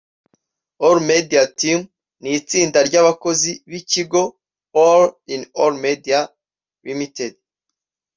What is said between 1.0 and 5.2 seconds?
media team ni itsinda ry'abakozi b’ikigo All